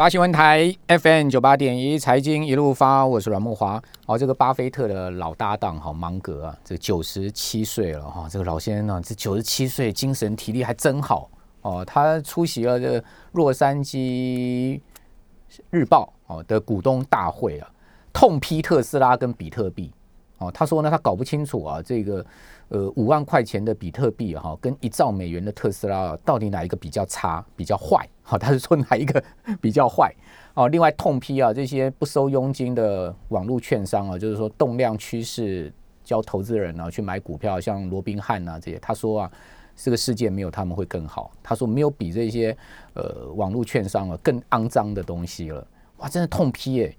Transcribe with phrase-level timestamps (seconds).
[0.00, 3.78] 八新闻台 FM 九八点一财经一路发，我是阮木华。
[4.06, 11.28] 哦，这个巴菲特的老搭档哈芒格啊，这九十七岁了哈，这个老先生呢，这九十七岁精神体力还真好
[11.60, 11.84] 哦。
[11.84, 14.80] 他出席了这洛杉矶
[15.68, 17.70] 日报哦的股东大会啊，
[18.10, 19.92] 痛批特斯拉跟比特币
[20.38, 20.50] 哦。
[20.50, 22.24] 他说呢，他搞不清楚啊，这个。
[22.70, 28.08] 呃，五万块钱的比特币哈，跟一兆美元的特斯拉，到底哪一个比较差、比较坏？
[28.22, 29.22] 好，他是说哪一个
[29.60, 30.14] 比较坏？
[30.54, 35.72] 哦，另外痛批啊，这些不收佣金的网络券商啊，就是说动量趋势
[36.04, 39.32] 教投资人啊去买股票，像罗宾汉啊这些，他说啊，
[39.74, 41.32] 这个世界没有他们会更好。
[41.42, 42.56] 他说没有比这些
[42.94, 45.66] 呃网络券商啊更肮脏的东西了。
[45.96, 46.96] 哇，真的痛批耶！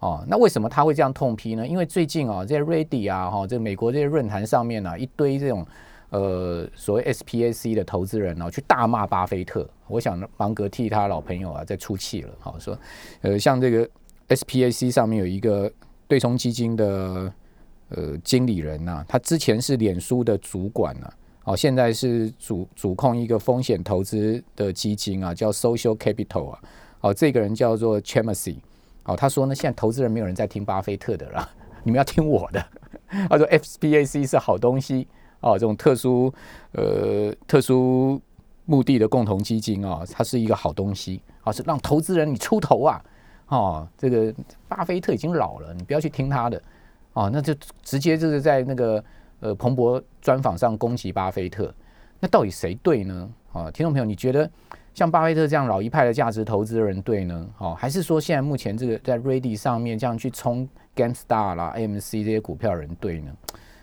[0.00, 1.66] 哦，那为什么他会这样痛批呢？
[1.66, 5.66] 因为最近啊，这些 Ready 啊，哈，这美国这些论坛上面呢，一堆这种
[6.08, 9.68] 呃所谓 SPAC 的投资人啊，去大骂巴菲特。
[9.88, 12.78] 我想芒格替他老朋友啊在出气了，好说，
[13.20, 13.86] 呃，像这个
[14.28, 15.70] SPAC 上面有一个
[16.08, 17.30] 对冲基金的
[17.90, 21.12] 呃经理人呐，他之前是脸书的主管啊，
[21.44, 26.58] 哦，现在是主主控一个风险投资的基金啊，叫 Social Capital 啊，
[27.02, 28.56] 哦，这个人叫做 Chamacy。
[29.04, 31.48] 哦，他说呢，现在投资人没有人在听巴菲特的了，
[31.82, 32.64] 你们要听我的。
[33.28, 35.08] 他说，FPAC 是好东西
[35.40, 36.32] 哦，这种特殊
[36.72, 38.20] 呃特殊
[38.66, 43.02] 目的的共同基金啊，它是一个好东西啊，是让投资人你出头啊。
[43.48, 44.32] 哦，这个
[44.68, 46.62] 巴菲特已经老了，你不要去听他的
[47.14, 49.02] 哦，那就直接就是在那个
[49.40, 51.74] 呃彭博专访上攻击巴菲特，
[52.20, 53.28] 那到底谁对呢？
[53.52, 54.48] 啊，听众朋友，你觉得？
[54.92, 57.48] 像巴菲特这样老一派的价值投资人对呢？
[57.58, 63.32] 哦，还是说现在目前这个在 Ready 上面这样去冲 Gamestar 啦、AMC 这些股票人对呢？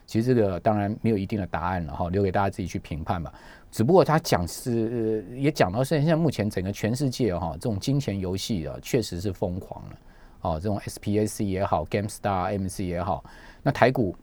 [0.06, 3.34] 其实这个当然没有一定的答案了哈，留给大家自己去评判吧。
[3.72, 9.96] 只不过他讲是也讲到是现在目前整个全世界哈，这种金钱游戏啊确实是疯狂了。
[10.42, 13.24] 哦，这种 SPAC 也好，Gamestar、AMC 也好，
[13.64, 14.16] 那台股。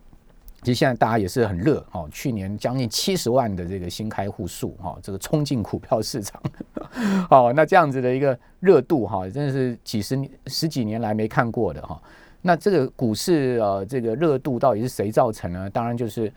[0.63, 6.41] 其实现在大家也是很热哦，去年将近七十万的这个新开户数哈，这个冲进股票市场，
[7.31, 12.01] 哦，那这样子的一个热度哈，真的是几十年十几年来没看过的哈。
[12.41, 15.69] 那这个股市呃，这个热度到底是谁造成呢？
[15.71, 16.33] 当然就是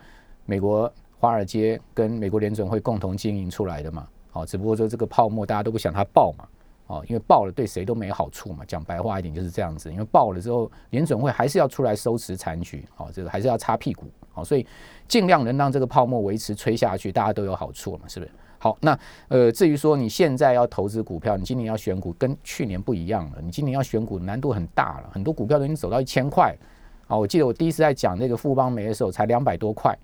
[0.45, 4.07] 美国华尔街跟美国联准会共同经营出来的嘛。
[4.33, 6.47] 哦，只不过说这个泡沫大家都不想它爆嘛。
[6.87, 8.63] 哦，因为爆了对谁都没好处嘛。
[8.65, 14.65] 讲白话一点就是这样子，因为爆了之后，联准会还是要出来收拾残局，哦，这个还是要擦屁股，哦，所以
[15.05, 18.31] 尽量能让这个泡沫维持吹下去，大家都有好处嘛，是不是？
[18.59, 18.97] 好，那
[19.27, 26.55] 呃，至于说你现在要投资股票，你今年要选股跟去年不一样了，你今年要选股难度很大了，很多股票都已经走到一千块，
[27.07, 29.97] 啊，我记得我第一次在讲那个富邦煤的时候才两百多块，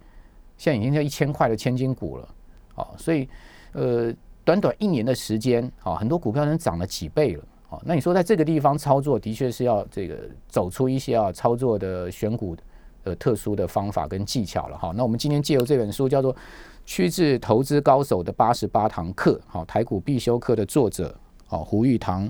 [0.57, 2.29] 现在已经叫一千块的千金股了，
[2.75, 3.27] 哦，所以
[3.71, 4.13] 呃。
[4.45, 12.53] 短短一年的时间，啊，很多股票能涨了几倍了，啊，那你说在这个地方操作，的确是要这个走出一些啊操作的选股
[13.05, 14.91] 呃特殊的方法跟技巧了，哈。
[14.97, 16.33] 那我们今天借由这本书叫做
[16.85, 21.13] 《趋至投资高手的八十八堂课》，好，台股必修课的作者，
[21.47, 22.29] 好，胡玉堂，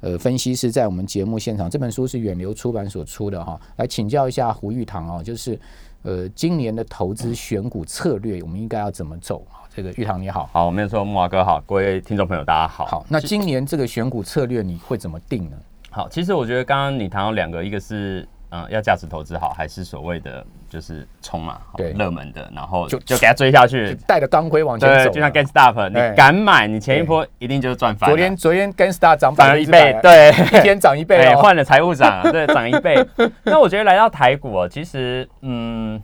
[0.00, 5.58] 呃，分析师在我们节目现场，这本书是远流出版所出的，哈，来请教一下胡玉堂哦，就是
[6.02, 9.46] 呃，今年的投资选股策略，我们应该要怎么走？
[9.74, 12.86] 这个玉堂你好，好，我没有说木华哥好，各位听众朋友大家好。
[12.86, 15.56] 好，那今年这个选股策略你会怎么定呢？
[15.90, 28.08] 好，其实我觉得刚刚你谈到两个，一个是嗯要价值投资好，还是所谓的就是冲嘛，对，热门的，然后就就给他追下去，带着钢盔往前走，就像 g a n s t o p 你敢买，你前一波一定就是赚翻。
[28.08, 32.96] 昨天昨天 g a n s t o p 涨翻了一倍，对，一天涨一倍，对换了财务长， 对，涨一倍。
[33.44, 36.00] 那我觉得来到台股哦，其实嗯。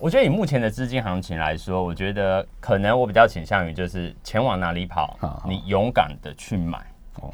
[0.00, 6.78] 我觉得以目前的资金行情来说，我觉得可能我比较倾向于就是钱往哪里跑，你勇敢的去买，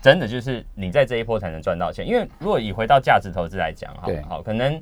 [0.02, 2.06] 真的就是你在这一波才能赚到钱。
[2.06, 4.80] 因为如果以回到价值投资来讲，哈，好，可能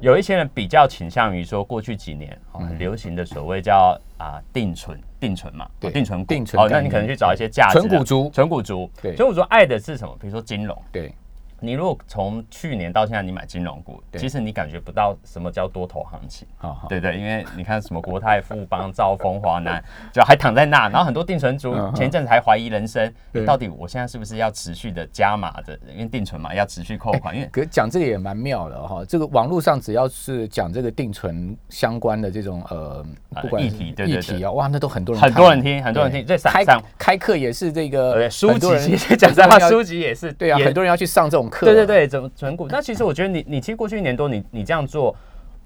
[0.00, 10.16] 有一些人比较倾向于说过去几年很流行的所谓叫啊定存，定存嘛，对定存定存，哦，那你可能去找一些价值存股族，存股族，对，存股族爱的是什么？
[10.20, 11.12] 比如说金融，对。
[11.62, 16.46] 你如果从去年到现在，你买金融股，其实你感觉不到什么叫多头行情，
[16.88, 19.82] 对对，因为你看什么国泰、富邦、兆丰、华南，
[20.12, 23.12] 就还躺在那，然后很多定存族前一阵子还怀疑人生，
[23.46, 25.78] 到底我现在是不是要持续的加码的？
[25.92, 27.32] 因为定存嘛，要持续扣款。
[27.32, 33.06] 因为可讲这个也蛮妙的哈，这个网络上只要是讲这个定存相关的这种呃，
[33.40, 36.26] 不管议题议题啊，哇，那都很多人很多人听，很多人听。
[36.26, 36.64] 这开
[36.98, 41.51] 开课也是这个书籍， 讲真话，书籍也是对啊，很多人要去上这种。
[41.60, 42.66] 对对对，整整股？
[42.68, 45.14] 那其实我觉得你你其实过去一年多，你你这样做，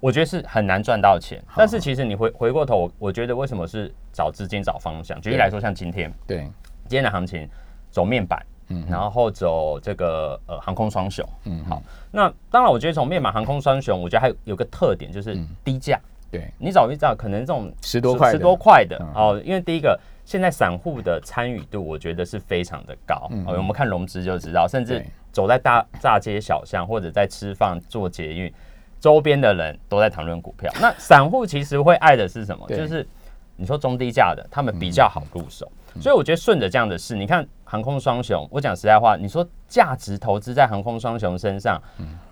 [0.00, 1.42] 我觉得是很难赚到钱。
[1.56, 5.20] 但是其实你回回过头，我觉得为什么是找资金找方向？
[5.20, 6.40] 举例来说，像今天，对
[6.88, 7.48] 今天的行情
[7.90, 15.98] 走面板，嗯，然后走这个呃航空双雄，嗯，好，那当然我觉得从面板航空双雄，我觉得还有有个特点就是低价，
[16.30, 25.04] 对你找一找，可能这种十多块十多块的哦，因为第一个现在散户的参与度，我觉得是非常的高，哦，我们看融资就知道，甚至
[25.36, 28.50] 走在大大街小巷或者在吃饭做捷运，
[28.98, 32.66] 周边的人都在谈论股票， 那散户其实会爱的是什么？
[32.68, 33.06] 就是
[33.54, 35.70] 你说中低价的，他们比较好入手。
[36.00, 41.78] 所以我觉得顺着这样的事，你看航空双雄，我讲实在话，你说价值投资在航空双雄身上，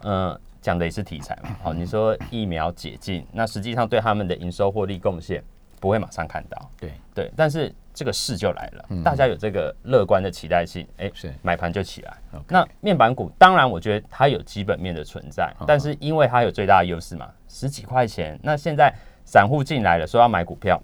[0.02, 1.50] 嗯，讲的也是题材嘛。
[1.62, 5.44] 好，你说疫苗解禁，那实际上对他们的营收获利贡献
[5.84, 6.90] 不会马上看到，对。
[7.14, 11.30] 对，但是这个事就来了，大家有这个乐观的期待性，哎，是。
[11.42, 12.16] 买盘就起来。
[12.48, 18.90] 那面板股当然我觉得它有基本面的存在，但是因为它有最大的优势嘛，十几块钱，那现在
[19.26, 20.82] 散户进来了，说要买股票，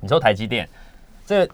[0.00, 0.68] 你说台积电
[1.24, 1.48] 这。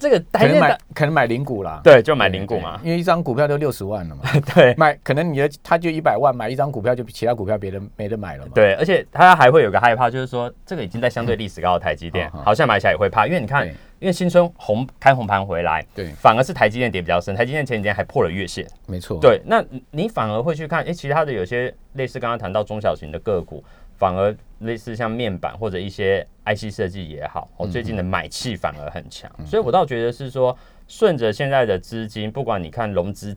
[0.00, 4.22] 这个可能买可能买零股啦，对，就买零股嘛，因为一张股票都六十万了嘛，
[4.54, 13.66] 对，买可能你的他就一百万买一张股票，就其他股票别人没得买了嘛，对，而且他还会有个害怕，就是说这个已经在相对历史高的台积电，好像买起来也会怕，因为你看，
[13.98, 23.62] 因为新春红开红盘回来，对，反而是台积电跌比较深，台积电前几天还破了月线，没错，对，那你反而会去看，哎，其他的有些类似刚刚谈到中小型的个股。
[24.00, 30.56] 反而类似像面板或者一些 IC 设计也好，我最近的买气反而很强，所以我倒觉得是说，
[30.88, 33.36] 顺着现在的资金，不管你看融资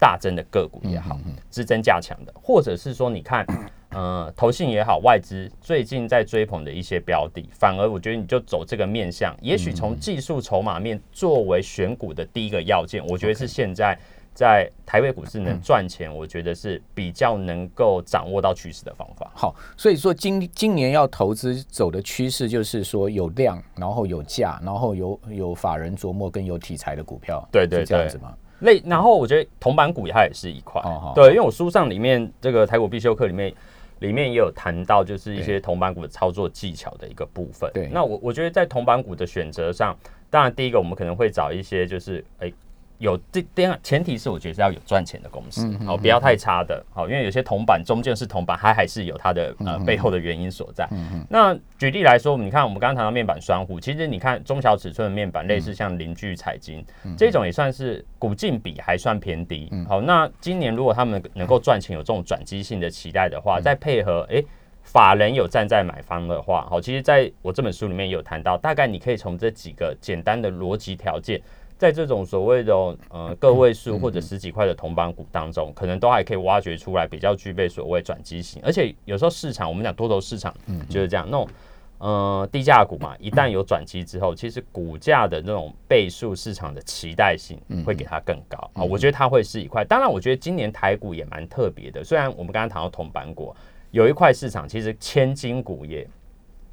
[0.00, 1.16] 大增的个股也好，
[1.48, 3.46] 资增加强的，或者是说你看，
[3.90, 13.96] 呃，投信也好，外资最近在追捧的一些标的，反而我觉得你就走这个面向，也许从技术筹码面作为选股的第一个要件，我觉得是现在。
[14.40, 19.30] 在台北股市能赚钱，我觉得是比较能够掌握到趋势的方法。
[19.34, 27.46] 好，所以说今今年要投资走的趋势就是说有量，然后有价，然后有有法人琢磨跟有题材的股票。
[27.52, 28.34] 对对，这样子吗？
[28.60, 30.80] 类，然后我觉得铜板股它也是一块。
[31.14, 33.52] 对，因为我书上里面这个台股必修课里面
[33.98, 37.70] 里面也有谈到，就是一些铜板股的操作技巧的一个部分。
[37.74, 39.94] 对，那我我觉得在铜板股的选择上，
[40.30, 42.50] 当然第一个我们可能会找一些就是哎。
[43.00, 50.86] 有这这样前提是我觉得是要有赚钱的公司，好不要太差的，好，因为有些铜板中间是铜板，它还是有它的呃背后的原因所在。
[51.30, 56.84] 那举例来说，你看我们刚刚谈到面板双虎，其实你看中小尺寸的面板，类似像邻居彩金
[57.16, 59.72] 这种也算是股净比还算偏低。
[59.88, 64.44] 好，那今年如果他们能够赚钱，有这种转机性的期待的话，再配合哎
[64.82, 71.40] 法人有站在买方的话，好，其实在我这本书里面有谈到，大概你可以从这几个简单的逻辑条件。
[71.80, 72.74] 在这种所谓的
[73.08, 80.54] 呃个位数或者十几块的铜板股当中，可能都还可以挖掘出来比较具备所谓转机型，而且有时候市场我们讲多头市场
[80.90, 81.48] 就是这样，那种
[81.96, 88.84] 呃低价股嘛，一旦有转机之后，其实股价的那种倍数市场的期待性会给它更高啊。
[88.84, 93.56] 我觉得它会是一块，当然我觉得今年台股也蛮特别的，虽然我们刚刚谈到铜板股
[93.90, 96.06] 有一块市场，其实千金股业。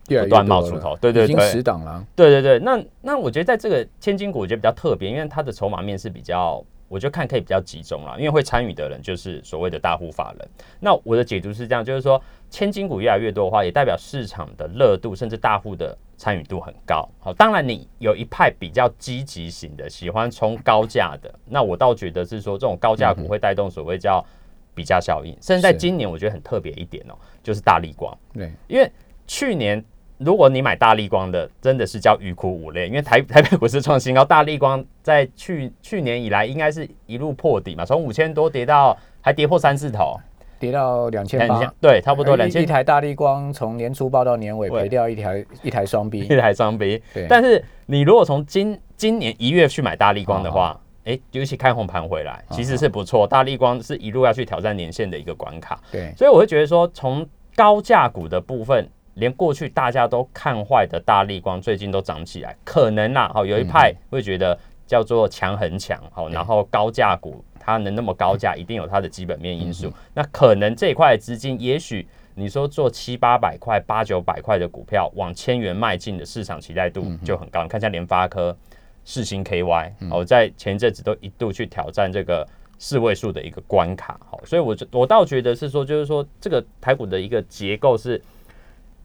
[0.07, 2.05] 不断冒出头，对对对，已经十档了。
[2.15, 10.49] 对对对，那那我觉得在这个千金股，我觉得比较特别，因为它的筹码面是比较，我就看可以比较集中了，因为会参与的人就是所谓的大户法人。
[10.79, 17.07] 那我的解读是这样，就是说千金股越来越多的话，也代表市场的热度，甚至大户的参与度很高。
[17.19, 24.25] 好，当然你有一派比较积极型的，喜欢冲高价的，那我倒觉得是说这种高价股会带动所谓叫
[24.73, 25.35] 比价效应。
[25.41, 28.17] 甚至在今年，我觉得很特别一点哦，就是大力光。
[28.33, 28.89] 对，因为
[29.27, 29.83] 去年。
[30.17, 40.19] 如果你买大力光的，真的是叫欲哭无泪，因为台 台北股市创新高，大力光在去去年以来应该是一路破底嘛，从五千多跌到还跌破三四头，
[40.59, 42.63] 跌到两千八，对，差不多两千。
[42.63, 46.99] 一台大力光从年初报到年尾赔掉一台一台双 B， 一台双 B。
[47.13, 53.27] 对，但是你如果从今今年一月去买大力光的话，哎，尤其开红盘回来，其实是不错。
[53.27, 57.23] 大力光是一路要去挑战年线的一个关卡，对，所以我会觉得说，从
[57.55, 58.89] 高价股的部分。
[59.17, 69.91] 连过去大家都看坏的大力光，最近都涨起来，可能啦，好有一派会觉得叫做强很强，好，然后高价股它能那么高价，一定有它的基本面因素。
[70.13, 77.63] 那可能这一块资金，也许你说做七八百块、八九百块的股票，往千元迈进的市场期待度就很高。
[77.63, 78.55] 你看像联发科、
[79.03, 82.47] 世星 KY，哦，在前一阵子都一度去挑战这个
[82.77, 88.21] 四位数的一个关卡，好，所以我我倒觉得是说，就是说这个台股的一个结构是。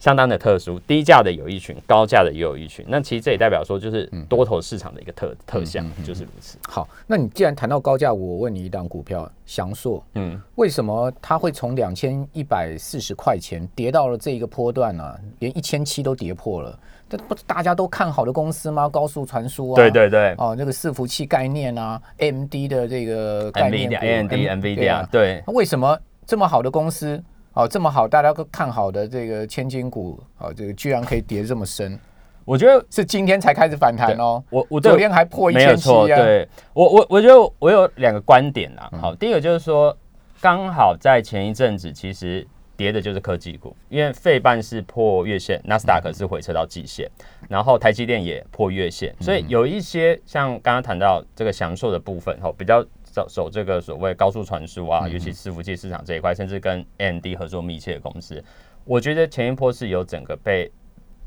[0.02, 2.84] 相当的特殊，低价的有一群，高价的也有一群。
[2.88, 6.58] 那其实这也代表说，就是多头市场的一个特特项，就是如此。
[6.66, 15.16] 好，那你既然谈到高价，我问你一档股票，翔硕，嗯，为什么它会从两千一百四十块钱跌到了这一个波段呢？
[15.38, 16.76] 连一千七都跌破了，
[17.08, 18.88] 这不是大家都看好的公司吗？
[18.88, 27.22] 高速传输啊，对对对，哦，那个伺服器概念啊，AMD 的这个概念，A N D M V D 啊，对，为什么这么好的公司？
[27.54, 31.98] 哦，这么好，大家都看好的这个千金股，哦，这个居然可以跌这么深，
[32.46, 34.42] 我觉得是今天才开始反弹哦。
[34.48, 36.16] 我我昨天还破一千七啊。
[36.16, 38.90] 对，我我我觉得我有两个观点啊。
[39.00, 39.94] 好，第一个就是说，
[40.40, 47.06] 刚好在前一阵子，其实跌的就是科技股，因为费半是破月线，纳斯达克是回撤到季线，
[47.50, 52.82] 然后台积电也破月线，所以有一些像刚刚谈到这个享受的部分，哦，比较。
[53.12, 58.42] 走走这个所谓高速传输啊，尤其伺服器市场这一块，甚至跟 AMD 合作密切的公司，
[58.84, 60.70] 我觉得前一波是有整个被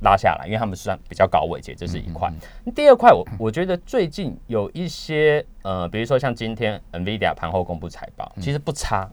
[0.01, 2.29] 拉下来，因为他们算比较高位阶，这是一块。
[2.75, 9.09] 第二块，我我觉得最近有一些呃，比如说像今天 NVIDIA 盘后公布财报，其实不差，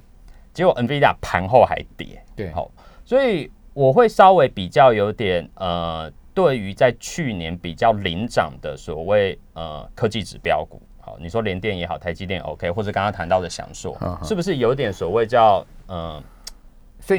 [0.55, 2.71] 结果 NVIDIA 盘后还跌，对，好，
[3.05, 10.81] 所以我会稍微比较有点呃，对于在去年比较领涨的所谓呃科技指标股。
[11.13, 16.23] 好，你说联电也好，台积电 OK，或者刚刚谈到的翔硕，是不是有点所谓叫嗯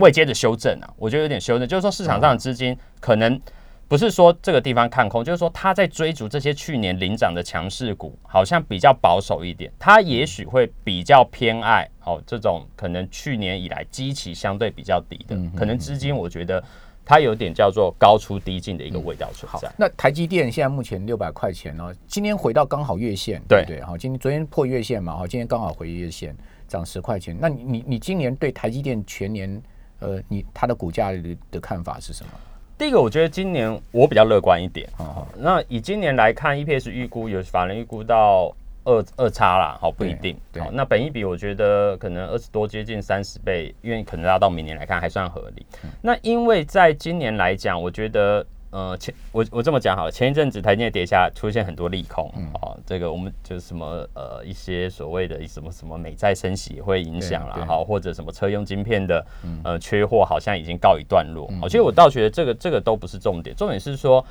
[0.02, 0.90] 未接的修正啊？
[0.98, 3.40] 我觉得有点修正，就是说市场上的资金可能
[3.88, 16.64] 不是说这个地方看空，就是说他在追逐这些去年领涨的强势股，好像比较保守一点，他也许会比较偏爱哦这种可能去年以来基期相对比较低的，可能资金我觉得。
[17.06, 19.72] 它有点叫做高出低进的一个味道存在。
[19.78, 23.82] 那台积电现在目前六百块钱哦，今天回到刚好月线，对对？
[23.82, 26.36] 好，今天昨天破月线嘛，好，今天刚好回月线，
[26.68, 27.38] 涨十块钱。
[27.40, 29.62] 那你你你今年对台积电全年，
[30.00, 32.32] 呃，你它的股价的的看法是什么？
[32.78, 34.90] 第一个，我觉得今年我比较乐观一点。
[35.38, 38.56] 那以今年来看，EPS 预估有法人预估到。
[38.86, 40.38] 二二差啦，好不一定。
[40.60, 45.66] 好，那本一比我觉得可能二十多接近三十倍，因为可能要到明年来看还算合理。
[46.02, 52.30] 那因为在今年来讲，我觉得呃前我我这么讲好了，前一阵子台积电跌下出现很多利空，
[52.62, 59.26] 哦，这个我们就是什么呃一些所谓的什么什么美债升息会影响啦，好或者什么车用晶片的
[59.64, 61.50] 呃缺货好像已经告一段落。
[61.62, 64.26] 好其实我倒觉得这个这个都不是重点，重点是说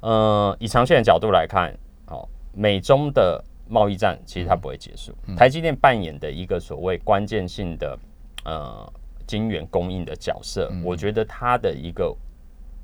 [0.00, 1.74] 呃以长线的角度来看，
[2.06, 3.44] 好美中的。
[3.68, 7.98] 贸易战其实它不会结束，台积电扮演的一个所谓关键性的
[8.44, 8.92] 呃
[9.26, 12.16] 晶圆供应的角色，我觉得它的一个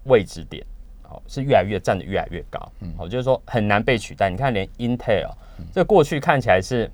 [0.05, 0.65] 位置点
[1.03, 2.61] 好是越来越站得越来越高，
[2.99, 4.29] 好就是说很难被取代。
[4.29, 5.31] 你看连 Intel
[5.73, 6.91] 这过去看起来是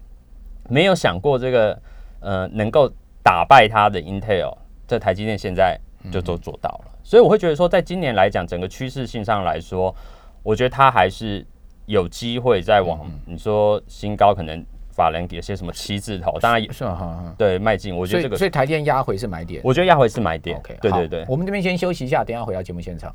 [0.68, 1.82] 没有想过这个
[2.20, 2.88] 呃能够
[3.22, 4.56] 打败它的 Intel，
[4.86, 5.78] 这台积电现在
[6.12, 6.92] 就都做到了。
[7.02, 9.94] 所以我会觉得说，在今年来讲，整个趋势性上来说，
[10.42, 11.44] 我觉得它还是。
[11.86, 17.96] 有机会再往你说新高，可能法人有些什么七字头，当然也是哈，对迈进。
[17.96, 19.60] 我觉得这个，所以台电压回是买点。
[19.64, 20.56] 我觉得压回是买点。
[20.58, 21.24] OK，对对对。
[21.28, 23.14] 我们这边先休息一下，等下回到节目现场。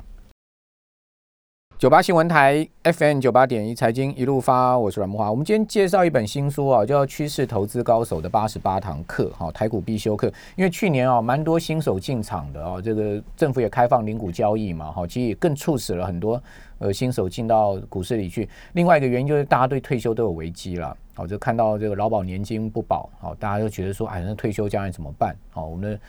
[1.78, 5.30] 九八新闻台 FM 九八点一财经一路发，我是阮木华。
[5.30, 10.32] 我们今天介绍一本新书啊，叫《趋势投资高手的八十八堂课》哈，台股必修课。
[10.56, 16.42] 因为去年啊，蛮多新手进场的啊，这个政府也开放零股交易嘛，哈，其实也更促使了很多
[16.78, 18.48] 呃新手进到股市里去。
[18.72, 25.36] 另外一个原因就是大家对退休都有危机了，好，就看到这个劳保年金不保，好，大家都觉得说，哎，那退休将来怎么办？
[25.50, 26.00] 好，我们的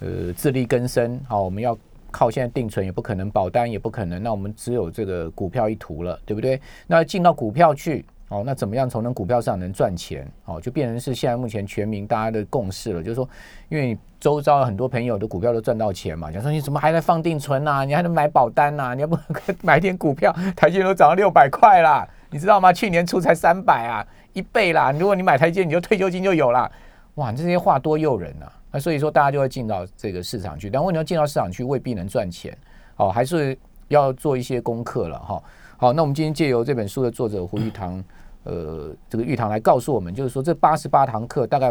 [0.00, 1.78] 呃自力更生，好，我们要。
[2.12, 6.60] 靠现在定存也不可能，保单也不可能，那我们只有这个股票一途了，对不对？
[6.86, 10.30] 那进到股票去，哦，那怎么样从那股票上能赚钱？
[10.44, 13.28] 哦，就变成是现在目前全民大家的共识了，就是说，
[13.68, 17.84] 因为周遭很多朋友的股票都赚到钱嘛，讲说你怎么还在放定存呐？
[17.84, 18.94] 你还能买保单呐？
[18.94, 19.18] 你要不
[19.62, 20.32] 买点股票？
[20.54, 22.72] 台积都涨到六百块啦，你知道吗？
[22.72, 24.92] 去年初才三百啊，一倍啦！
[24.92, 26.70] 如果你买台积，你就退休金就有了。
[27.16, 28.50] 哇，这些话多诱人啊！
[28.72, 32.56] 那所以说，大家就会进到这个市场去，但问题要进到市场去，未必能赚钱，
[32.96, 33.56] 哦，还是
[33.88, 35.42] 要做一些功课了哈。
[35.76, 38.02] 好，那我们今天借由这本书的作者胡玉堂，
[38.44, 41.70] 呃，这个玉堂来告诉我们，就是说这八十八堂课大概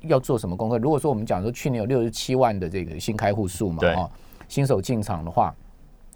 [0.00, 0.76] 要做什么功课？
[0.76, 4.10] 如果说我们讲说去年有六十七万的这个新开户数嘛，哈，
[4.48, 5.54] 新手进场的话，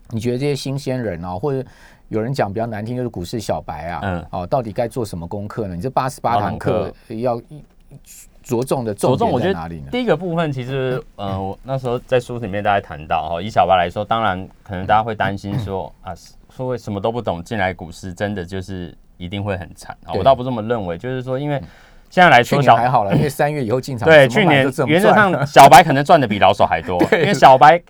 [0.09, 1.65] 你觉得这些新鲜人啊，或者
[2.09, 5.77] 有人讲比较难听，就是股市小白啊，嗯，哦，到底该做什么功课呢？
[5.77, 7.65] 你这八十八堂课要一。
[8.43, 9.89] 着重的重点在哪里呢？
[9.91, 16.13] 第一个部分其实， 呃，我那时候在书里面大家谈到哈，以小白来说，当然可能大家会担心说 啊，
[16.55, 20.13] 说为什么都不懂进来股市，真的就是一定会很惨啊？
[20.13, 21.59] 我倒不这么认为，就是说，因为
[22.11, 27.83] 现在来说小还好了，因为三月以后进场，对，去年原则上小白可能赚的比老手还多， 因为小白。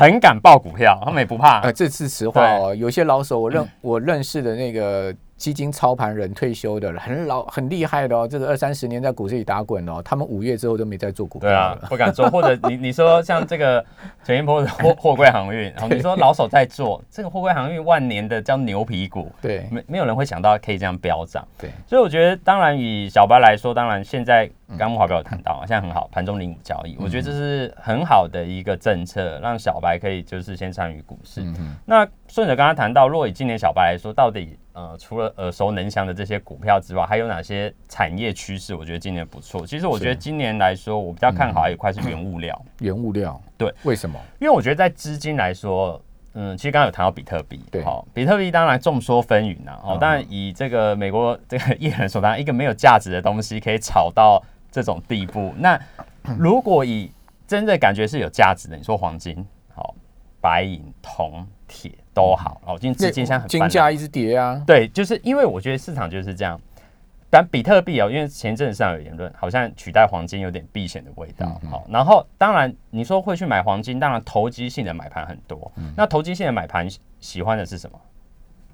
[0.00, 1.60] 很敢报股票，他们也不怕。
[1.62, 2.72] 呃，这次实话哦。
[2.72, 5.12] 有些老手，我认我认识的那个。
[5.38, 12.28] 基金操盘人退休的很老很厉害的哦，这个二三十年在股市里打滚哦，他们五月之后都没再做股票了，不敢做。
[12.28, 13.82] 或者你你说像这个
[14.24, 21.70] 陈一波的货货柜航运，然后你说老手在做这个货柜航运万年的叫牛皮股，对，没没有人会想到可以这样飙涨，对。
[21.86, 31.44] 所以我觉得，当然以小白来说，当然现在刚木华表有谈到啊，现在很好，盘中零股交易，我觉得这是很好的一个政策，让小白可以就是先参与股市。
[31.86, 34.58] 那顺着刚刚谈到，若以今年小白来说，到底？
[34.78, 38.76] 呃，除了耳熟能详的这些股票之外，还有哪些产业趋势？
[38.76, 39.66] 我觉得今年不错。
[39.66, 42.64] 其实我觉得今年来说，我比较看好一块是原物料。
[42.78, 44.16] 原物料，对，为什么？
[44.38, 46.00] 因为我觉得在资金来说，
[46.34, 49.76] 嗯，其实刚刚有谈到比特币，对，好，比特币当然众说纷纭呐。
[49.82, 55.52] 哦，当然以这个美国这个艺人说，当然一个没有价值的东西可以炒到这种地步。
[55.56, 55.76] 那
[56.38, 57.10] 如果以
[57.48, 59.44] 真的感觉是有价值的，你说黄金，
[59.74, 59.92] 好，
[60.40, 61.90] 白银、铜、铁。
[62.18, 64.60] 都好哦，今资金很金价一直跌啊。
[64.66, 66.60] 对，就是因为我觉得市场就是这样。
[67.30, 71.60] 但比特币哦，因为前阵子上有言论，好像取代黄金有点避险的味道。
[71.70, 75.70] 好，然后当然你说会去买黄金，当然投机性的买盘很多。
[75.94, 76.88] 那投机性的买盘
[77.20, 78.00] 喜欢的是什么？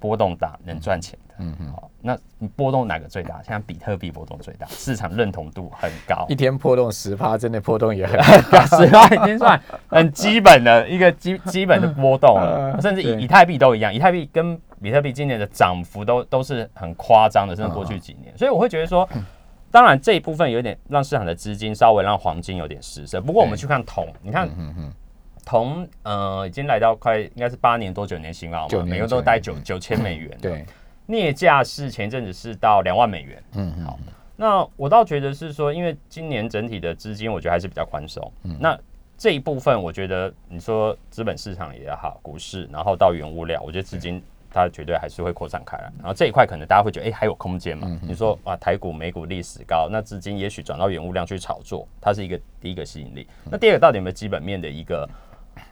[0.05, 1.35] 波动大，能赚钱的。
[1.39, 1.71] 嗯嗯。
[1.71, 2.15] 好，那
[2.55, 3.41] 波动哪个最大？
[3.41, 6.27] 像比特币波动最大，市场认同度很高。
[6.29, 8.19] 一天波动十趴，真的波动也很
[8.77, 12.77] 十趴已经算很基本的一个基基本的波动了。
[12.83, 18.37] 甚至以以太币都一样，以太币跟比特币今年的涨幅都都是很夸张的，甚至过去几年。
[18.37, 19.09] 所以我会觉得说，
[19.71, 23.19] 当然这一部分有点让市场的资金稍微让黄金有点失色。
[23.19, 24.47] 不过我们去看铜，你看。
[25.45, 30.35] 铜呃已经来到快应该是八年多九年新高嘛，每个都待九九千美元。
[30.41, 30.65] 对，
[31.05, 33.43] 镍价是前阵子是到两万美元。
[33.53, 33.85] 嗯嗯。
[33.85, 33.99] 好，
[34.35, 38.29] 那我倒觉得是说，因为今年整体的资金我觉得还是比较宽松。
[38.43, 38.57] 嗯。
[38.59, 38.77] 那
[39.17, 44.21] 这一部分我觉得你说资本市场也好，股市，然后到原物料，我觉得资金
[44.51, 45.83] 它绝对还是会扩散开来。
[45.99, 47.99] 然后这一块可能大家会觉得，哎，还有空间嘛？
[48.01, 53.27] 你说啊，台股、美股历史高，那资金也许转到原物料去炒作，它是一个第一个吸引力。
[53.45, 55.07] 那第二个到底有没有基本面的一个？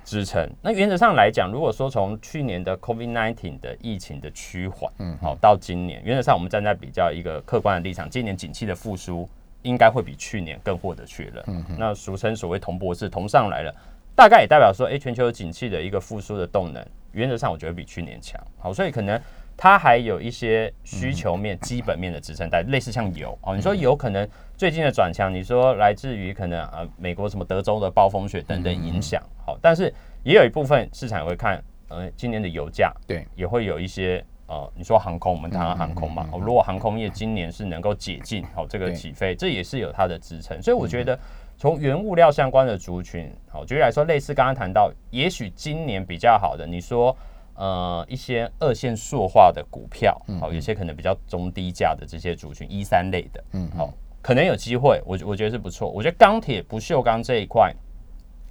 [0.04, 0.50] 支撑。
[0.62, 9.28] 那原则上来讲，如果说从去年的 COVID-19 的疫情的趋缓，嗯，好，到今年，原则上我们站在比较一个客观的立场，今年景气的复苏
[9.62, 11.44] 应该会比去年更获得确认。
[11.48, 13.76] 嗯，那俗称所谓同博士同上来了，
[14.16, 18.40] 大概也代表说，哎，全球景气的一个复苏的动能，原则上我觉得比去年强。
[18.60, 19.20] 好，所以可能。
[19.56, 23.56] 它还有一些需求面、基本面的支撑，带类似像油哦。
[23.56, 40.62] 你说有可能最近的转强，你说来自于可能呃美国什么德州的暴风雪等等影响，好，但是也有一部分市场也会看，呃，今年的油价对也会有一些呃，你说航空，我们谈航空嘛，如果航空业今年是能够解禁，好，这个起飞，这也是有它的支撑。
[40.62, 41.18] 所以我觉得
[41.58, 47.16] 从原物料相关的族群，好，举例来说，类似刚刚谈到，也许今年比较好的，你说。
[47.56, 55.90] 呃，一些二线塑化的股票，好，有些可能比较中低价的这些族群，一三类的，嗯，好，可能有机会，我我觉得是不错。
[55.90, 57.72] 我觉得钢铁不锈钢这一块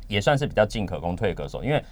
[0.07, 1.83] 也算是比较进可攻退可守，因为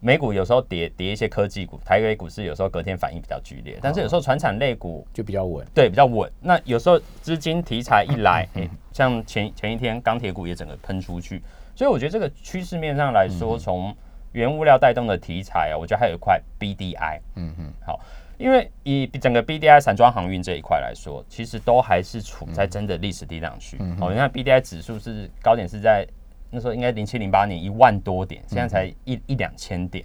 [0.00, 6.30] 美股有时候跌跌一些科技股，台北股市有时候隔天反应比较剧烈，但是有时候船产类股就比较稳，对，比较稳。
[6.40, 8.46] 那有时候资金题材一来，
[8.92, 11.42] 像前前一天钢铁股也整个喷出去，
[11.76, 13.94] 所以我觉得这个趋势面上来说，从
[14.32, 18.00] 原物料带动的题材啊，我觉得还有一块 BDI，嗯嗯，好，
[18.36, 23.76] 因为以整个 BDI 散装航运这一块来说，其实都还是处在真的历史低档区。
[24.00, 26.06] 哦，你看 BDI 指数是高点是在
[26.50, 30.04] 那时候应该零七零八年一万多点，现在才一一两千点。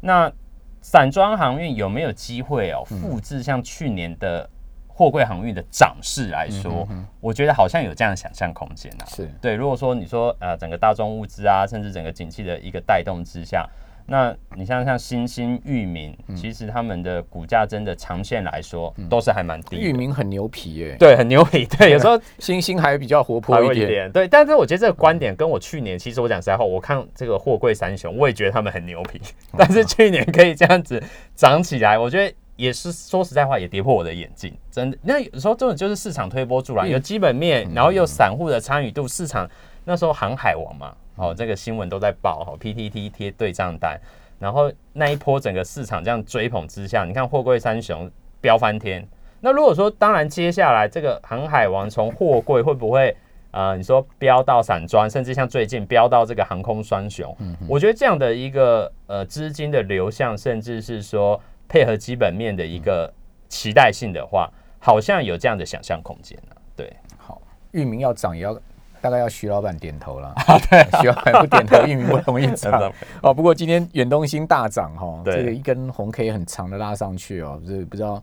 [0.00, 0.32] 那
[0.80, 4.48] 散装航运有没有机会哦复制像去年的？
[5.02, 6.86] 货柜航运的涨势来说，
[7.18, 9.04] 我觉得好像有这样的想象空间啊。
[9.08, 13.68] 是对，如果说你说呃整个大宗物资啊，甚至整个景气的一个带动之下，
[14.06, 19.76] 那你像像新兴域名，其实他们的股价真的长线来说都是还蛮低。
[19.76, 21.66] 域名很牛皮耶，对，很牛皮。
[21.66, 24.08] 对， 有时候新兴还比较活泼一点。
[24.12, 29.20] 对，但是我觉得这个观点跟我去年，其实我讲实在话，我看这个货柜三雄，我也觉得他们很牛皮。
[29.58, 31.02] 但是去年可以这样子
[31.34, 32.32] 涨起来，我觉得。
[32.56, 34.98] 也是说实在话，也跌破我的眼镜，真的。
[35.02, 39.48] 那有时候真的就是市场推波助澜，有基本面，然后又散户的参与度，市场
[39.84, 43.98] 那时候航海王嘛，哦，这个新闻都在报，哦，PTT 贴对账单，
[44.38, 48.08] 然后那一波整个市场这样追捧之下，你看货柜三雄
[48.40, 49.06] 飙翻天。
[49.40, 53.16] 那如果说当然接下来这个航海王从货柜会不会
[53.50, 53.74] 啊？
[53.74, 57.34] 你说飙到散装，甚至像最近飙到这个航空双雄，
[57.66, 61.40] 我觉得这样的一个呃资金的流向，甚至是说。
[61.72, 63.10] 配合基本面的一个
[63.48, 66.54] 期待性的话，好像有这样的想象空间呢。
[66.76, 68.54] 对，好，域名要涨也要
[69.00, 70.34] 大概要徐老板点头了。
[70.68, 72.92] 对， 徐老板不点头，域名不容易涨。
[73.22, 78.22] 哦，不过今天远东新大涨哈，这个一根红 K 很长的拉上去哦，这不知道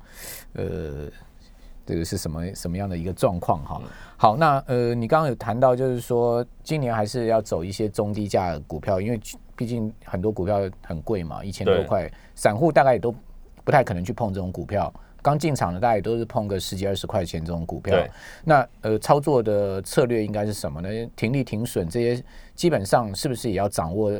[0.53, 1.09] 呃
[1.87, 3.81] 这个是什么什么样的一个状况哈。
[4.15, 9.19] 好，那呃你刚刚有谈到就是说今年还是要走一些中低价股票，因为
[9.55, 13.13] 毕竟很多股票很贵嘛，一千多块，散户大概也都
[13.69, 14.91] 不太可能去碰这种股票。
[15.21, 17.95] 刚进场的大家也都是碰个十几二十块钱这种股票，
[18.43, 20.89] 那呃操作的策略应该是什么呢？
[21.15, 22.23] 停利停损这些
[22.55, 24.11] 基本上是不是也要掌握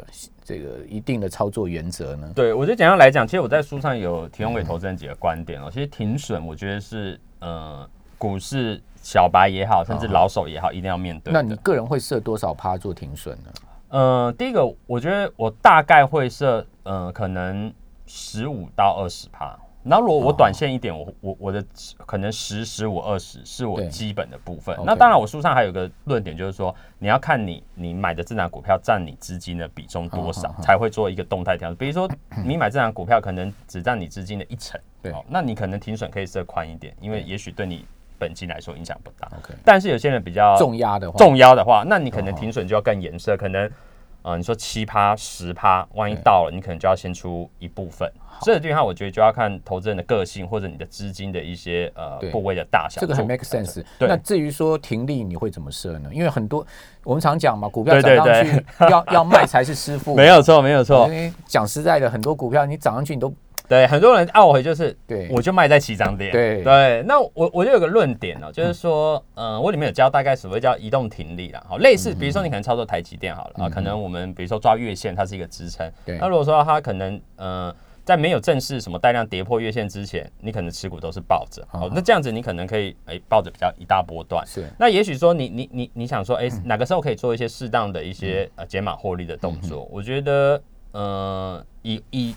[0.43, 2.31] 这个一定的操作原则呢？
[2.35, 5.69] 对我觉得简单来讲，其实我在书上有提供给投资人几个观点哦。
[5.71, 11.33] 其实停损，我觉得是呃股市小白也好，甚至老手也好，一定要面对。
[11.33, 13.51] 那你个人会设多少趴做停损呢？
[13.88, 17.73] 呃，第一个我觉得我大概会设呃可能
[18.10, 19.56] 十五到二十趴。
[19.82, 21.63] 那如果我短线一点，我我我的
[22.06, 24.78] 可能十十五二十是我基本的部分。
[24.84, 31.76] 那当然，我书上还有个论点，就是说你要看你你买的这档股票占你资金的比重多少，才会做一个动态调整。
[31.78, 32.10] 比如说
[32.43, 37.86] 你买这档股票可能只占你资金的一成，对，那你可能停损可以设宽一点，因为也许对你
[38.17, 39.32] 本金来说影响不大。
[39.63, 43.72] 但是有些人比较重压的话，重压的话，那你可能停损就要更严设，可能。
[44.21, 48.12] 啊，你说七趴十趴，万一到了，你可能就要先出一部分。
[48.41, 53.01] 这个地方我觉得就要看投资人的个性或者你的资金的一些呃部位的大小。
[53.01, 53.84] 这个很 make sense。
[53.97, 56.10] 那至于说停利你会怎么设呢？
[56.13, 56.65] 因为很多
[57.03, 60.15] 我们常讲嘛，股票涨上去要要卖才是师傅。
[60.17, 61.05] 没有错，没有错。
[61.08, 63.34] 因为讲实在的，很多股票你涨上去你都。
[63.69, 66.32] 对，很多人懊悔就是，对，我就卖在起涨点。
[66.32, 75.88] 对对，那我我就有个论点哦，就是说，嗯，我里面有教大概所谓叫移动停利啦，好，类似，比如说你可能操作台积电好了啊，可能我们比如说抓月线，它是一个支撑。
[76.03, 76.17] 对。
[76.17, 77.71] 那如果说它可能，嗯，
[78.03, 84.43] 在没有正式什么大量跌破月线之前，你可能持股都是抱着，好，那这样子你可能可以，哎，抱着比较一大波段。
[84.47, 84.65] 是。
[84.79, 89.88] 那也许说你你你你想说，哎，哪个时候可以做一些适当的一些呃减码获利的动作？
[89.91, 90.60] 我觉得，
[90.93, 92.36] 嗯，以以。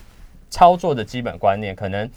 [0.53, 2.07] 操作的基本观念，可能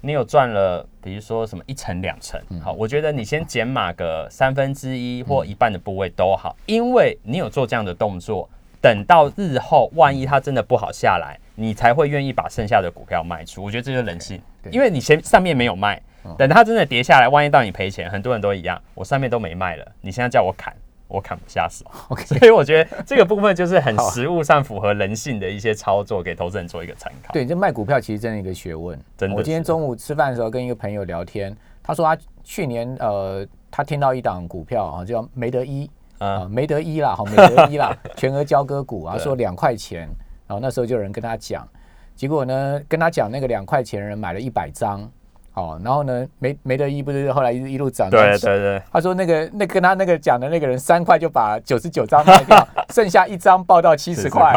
[0.00, 8.48] 你有赚了，比如说什么一层两层，好，我觉得你先减码个三分之一或一半的部位都好，因为你有做这样的动作，
[8.80, 13.62] 等到日后万一它真的不好下来，你才会愿意把剩下的股票卖出。
[13.62, 16.02] 我觉得这就是人性，因为你前上面没有卖，
[16.36, 20.74] 等它真的跌下来，万一到你赔钱，很多人都一样，我上面都没卖了，你现在叫我砍。
[21.14, 21.84] 我砍不下手，
[22.26, 27.32] 所以我觉得这个部分就是很实物上符合人性的一些操作，给投资人做一个参考。
[27.32, 28.98] 对，这卖股票其实真的一个学问。
[29.16, 40.08] 真的，我今天中午吃饭的时候跟一个朋友聊天，他说他去年呃，他听到一档股票啊，叫梅德一啊，梅德一啦，好梅德一啦， 全额交割股啊，说两块钱，
[40.48, 41.68] 然后那时候就有人跟他讲，
[42.16, 45.08] 结果呢，跟他讲那个两块钱人买了一百张。
[45.54, 48.82] 哦，然后呢，没没得一不是后来一一路涨，对对对。
[48.92, 54.52] 他说那个那跟他那个讲的那个人三块就把九十九张卖掉， 剩下一张报到七十块。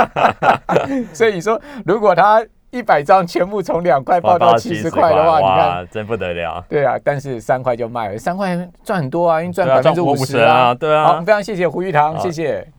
[1.14, 6.64] 所以你说如果他一百张全部从两块报到七十块的话，你看真不得了。
[6.68, 10.72] 对啊，但是三块就卖了，三块赚很多啊，因为赚百分之五十啊。
[10.74, 11.04] 对啊。
[11.04, 12.64] 好，非常谢谢胡玉堂，谢谢。